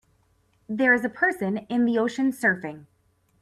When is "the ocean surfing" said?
1.85-2.87